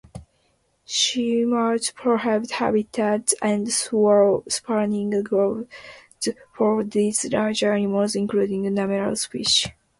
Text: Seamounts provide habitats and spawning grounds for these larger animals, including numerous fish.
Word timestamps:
Seamounts 0.87 1.93
provide 1.93 2.49
habitats 2.49 3.35
and 3.39 3.69
spawning 3.71 5.11
grounds 5.23 5.67
for 6.57 6.83
these 6.83 7.23
larger 7.31 7.71
animals, 7.73 8.15
including 8.15 8.63
numerous 8.63 9.25
fish. 9.27 9.67